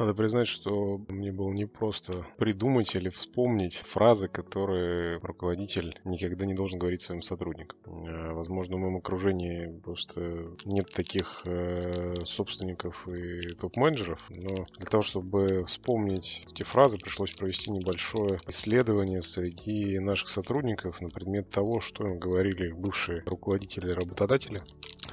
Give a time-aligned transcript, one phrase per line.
[0.00, 6.78] Надо признать, что мне было непросто придумать или вспомнить фразы, которые руководитель никогда не должен
[6.78, 7.76] говорить своим сотрудникам.
[8.06, 15.02] Э, возможно, в моем окружении просто нет таких э, собственников и топ-менеджеров, но для того,
[15.02, 22.06] чтобы вспомнить эти фразы, пришлось провести небольшое исследование среди наших сотрудников на предмет того, что
[22.06, 24.62] им говорили бывшие руководители и работодатели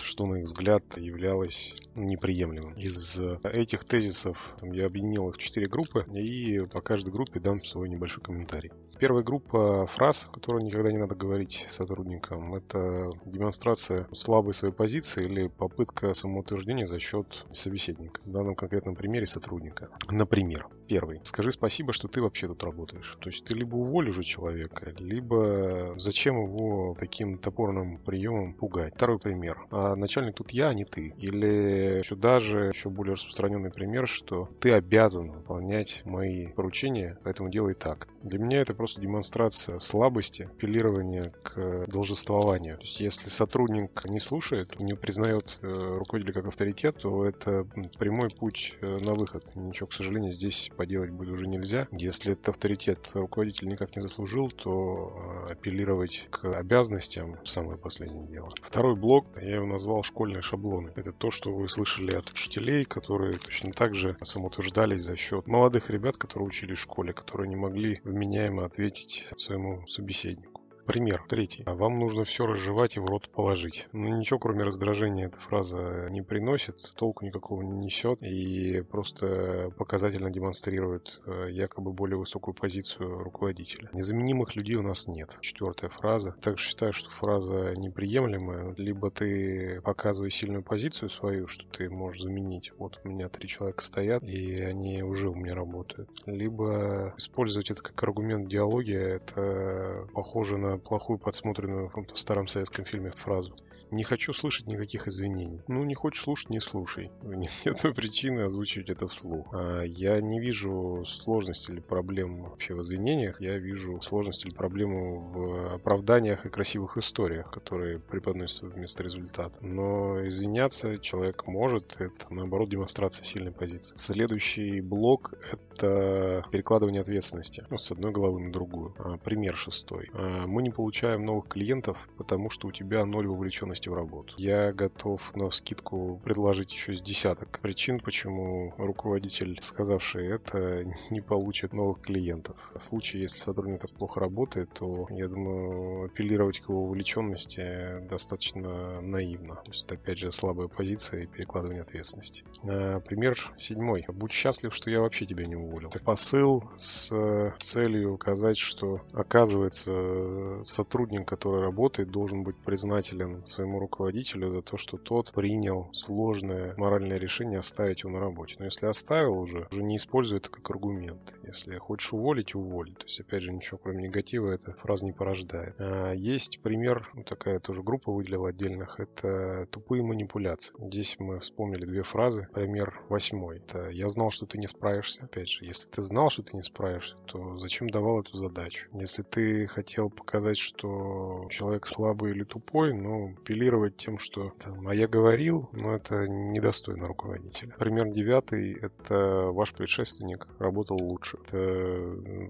[0.07, 2.73] что, на их взгляд, являлось неприемлемым.
[2.73, 7.89] Из этих тезисов я объединил их в четыре группы и по каждой группе дам свой
[7.89, 8.71] небольшой комментарий.
[8.99, 15.47] Первая группа фраз, которую никогда не надо говорить сотрудникам, это демонстрация слабой своей позиции или
[15.47, 18.21] попытка самоутверждения за счет собеседника.
[18.25, 19.89] В данном конкретном примере сотрудника.
[20.09, 21.19] Например, первый.
[21.23, 23.15] Скажи спасибо, что ты вообще тут работаешь.
[23.19, 28.95] То есть ты либо уволишь уже человека, либо зачем его таким топорным приемом пугать.
[28.95, 29.59] Второй пример.
[29.69, 31.13] А начальник тут я, а не ты.
[31.17, 37.73] Или сюда же еще более распространенный пример, что ты обязан выполнять мои поручения, поэтому делай
[37.73, 38.07] так.
[38.23, 42.77] Для меня это просто демонстрация слабости, апеллирование к должествованию.
[42.77, 47.65] То есть если сотрудник не слушает, не признает э, руководителя как авторитет, то это
[47.97, 49.43] прямой путь э, на выход.
[49.55, 51.87] Ничего, к сожалению, здесь поделать будет уже нельзя.
[51.91, 58.49] Если этот авторитет руководитель никак не заслужил, то э, апеллировать к обязанностям– самое последнее дело.
[58.61, 60.91] Второй блок, я его назвал школьные шаблоны.
[60.95, 65.91] Это то, что вы слышали от учителей, которые точно так же самоутверждались за счет молодых
[65.91, 70.56] ребят, которые учились в школе, которые не могли вменяемо ответить своему собеседнику.
[70.87, 71.63] Пример третий.
[71.65, 73.89] Вам нужно все разжевать и в рот положить.
[73.91, 80.31] Ну ничего, кроме раздражения, эта фраза не приносит, толку никакого не несет и просто показательно
[80.31, 83.89] демонстрирует э, якобы более высокую позицию руководителя.
[83.91, 85.37] Незаменимых людей у нас нет.
[85.41, 86.31] Четвертая фраза.
[86.41, 88.73] Также считаю, что фраза неприемлемая.
[88.77, 92.71] Либо ты показываешь сильную позицию свою, что ты можешь заменить.
[92.77, 96.09] Вот у меня три человека стоят, и они уже у меня работают.
[96.25, 102.47] Либо использовать это как аргумент в диалоге, это похоже на плохую подсмотренную в каком-то старом
[102.47, 103.53] советском фильме фразу.
[103.91, 105.61] Не хочу слышать никаких извинений.
[105.67, 107.09] Ну, не хочешь слушать, не слушай.
[107.23, 109.47] Нет ни причины озвучивать это вслух.
[109.53, 113.39] А я не вижу сложности или проблем вообще в извинениях.
[113.39, 119.57] Я вижу сложность или проблему в оправданиях и красивых историях, которые преподносятся вместо результата.
[119.61, 121.95] Но извиняться человек может.
[121.99, 123.95] Это, наоборот, демонстрация сильной позиции.
[123.97, 128.93] Следующий блок— это перекладывание ответственности ну, с одной головы на другую.
[128.97, 130.09] А, пример шестой.
[130.13, 134.33] А, мы не получаем новых клиентов, потому что у тебя ноль вовлеченности в работу.
[134.37, 141.73] Я готов на скидку предложить еще с десяток причин, почему руководитель, сказавший это, не получит
[141.73, 142.71] новых клиентов.
[142.75, 149.01] В случае, если сотрудник так плохо работает, то, я думаю, апеллировать к его увлеченности достаточно
[149.01, 149.55] наивно.
[149.55, 152.43] То есть это, опять же, слабая позиция и перекладывание ответственности.
[152.63, 154.05] А, пример седьмой.
[154.09, 155.89] Будь счастлив, что я вообще тебя не уволил.
[155.89, 164.51] Это посыл с целью указать, что, оказывается, сотрудник, который работает, должен быть признателен своему руководителю
[164.51, 168.55] за то, что тот принял сложное моральное решение оставить его на работе.
[168.59, 171.35] Но если оставил уже, уже не используй это как аргумент.
[171.43, 172.93] Если хочешь уволить, уволь.
[172.93, 175.75] То есть, опять же, ничего кроме негатива эта фраза не порождает.
[175.79, 180.75] А есть пример, ну, такая тоже группа выделила отдельных, это тупые манипуляции.
[180.79, 182.47] Здесь мы вспомнили две фразы.
[182.53, 183.57] Пример восьмой.
[183.57, 185.25] Это «Я знал, что ты не справишься».
[185.25, 188.87] Опять же, если ты знал, что ты не справишься, то зачем давал эту задачу?
[188.93, 194.95] Если ты хотел показать, что человек слабый или тупой, ну, апеллировать тем, что там, а
[194.95, 197.73] я говорил, но это недостойно руководителя.
[197.77, 201.37] Пример девятый— это ваш предшественник работал лучше.
[201.45, 201.57] Это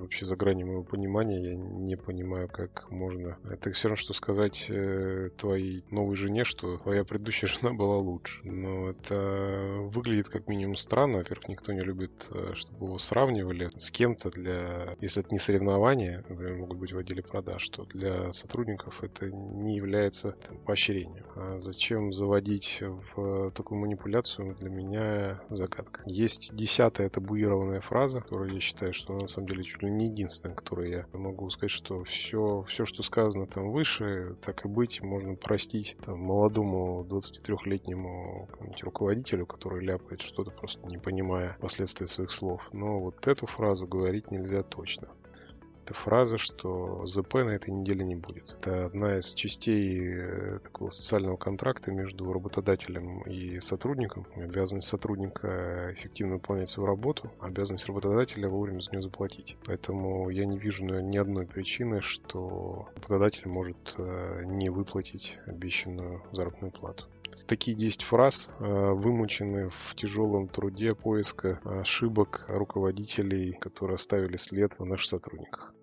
[0.02, 1.52] вообще за гранью моего понимания.
[1.52, 3.38] Я не понимаю, как можно...
[3.50, 8.42] Это все равно, что сказать э, твоей новой жене, что твоя предыдущая жена была лучше.
[8.44, 11.20] Но это выглядит как минимум странно.
[11.20, 14.96] Во-первых, никто не любит, э, чтобы его сравнивали с кем-то для...
[15.02, 19.76] Если это не соревнования, например, могут быть в отделе продаж, то для сотрудников это не
[19.76, 21.26] является там, поощрением.
[21.36, 22.82] А зачем заводить
[23.16, 26.02] в такую манипуляцию, для меня загадка.
[26.08, 30.56] Есть десятая табуированная фраза, которую я считаю, что на самом деле чуть ли не единственная,
[30.56, 35.36] которую я могу сказать, что все, все что сказано там выше, так и быть, можно
[35.36, 38.50] простить там, молодому 23-летнему
[38.82, 42.68] руководителю, который ляпает что-то, просто не понимая последствий своих слов.
[42.74, 45.10] Но вот эту фразу говорить нельзя точно
[45.88, 48.58] эта фраза, что ЗП на этой неделе не будет.
[48.60, 54.28] Это одна из частей э, такого социального контракта между работодателем и сотрудником.
[54.36, 59.56] Обязанность сотрудника эффективно выполнять свою работу, обязанность работодателя вовремя за нее заплатить.
[59.66, 66.74] Поэтому я не вижу ни одной причины, что работодатель может э, не выплатить обещанную заработную
[66.74, 67.06] плату.
[67.48, 74.86] Такие 10 фраз э, вымучены в тяжелом труде поиска ошибок руководителей, которые оставили след в
[74.86, 75.74] наших сотрудниках.